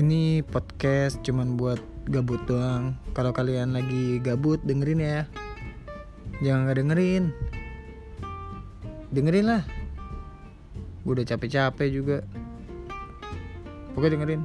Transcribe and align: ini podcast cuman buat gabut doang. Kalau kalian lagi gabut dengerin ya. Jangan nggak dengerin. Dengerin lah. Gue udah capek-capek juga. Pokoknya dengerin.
ini 0.00 0.40
podcast 0.40 1.20
cuman 1.20 1.60
buat 1.60 1.76
gabut 2.08 2.40
doang. 2.48 2.96
Kalau 3.12 3.36
kalian 3.36 3.76
lagi 3.76 4.16
gabut 4.24 4.56
dengerin 4.64 5.04
ya. 5.04 5.20
Jangan 6.40 6.64
nggak 6.64 6.78
dengerin. 6.80 7.24
Dengerin 9.12 9.46
lah. 9.52 9.62
Gue 11.04 11.20
udah 11.20 11.26
capek-capek 11.28 11.88
juga. 11.92 12.24
Pokoknya 13.92 14.16
dengerin. 14.16 14.42